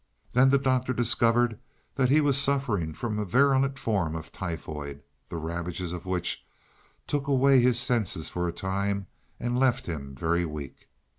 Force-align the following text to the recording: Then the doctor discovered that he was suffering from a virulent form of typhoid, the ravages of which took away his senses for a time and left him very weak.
Then 0.33 0.49
the 0.49 0.57
doctor 0.57 0.93
discovered 0.93 1.59
that 1.93 2.09
he 2.09 2.21
was 2.21 2.35
suffering 2.35 2.91
from 2.91 3.19
a 3.19 3.23
virulent 3.23 3.77
form 3.77 4.15
of 4.15 4.31
typhoid, 4.31 5.03
the 5.29 5.37
ravages 5.37 5.91
of 5.91 6.07
which 6.07 6.43
took 7.05 7.27
away 7.27 7.61
his 7.61 7.79
senses 7.79 8.27
for 8.27 8.47
a 8.47 8.51
time 8.51 9.05
and 9.39 9.59
left 9.59 9.85
him 9.85 10.15
very 10.15 10.43
weak. 10.43 10.87